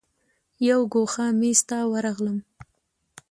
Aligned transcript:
یو 0.67 0.79
ګوښه 0.93 1.25
میز 1.39 1.59
ته 1.69 1.77
ورغلم. 1.91 2.37